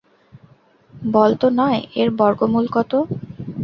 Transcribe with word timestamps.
বল 1.11 1.31
তো 1.41 1.47
নয়-এর 1.59 2.09
বর্গমূল 2.19 2.65
কত? 2.75 2.91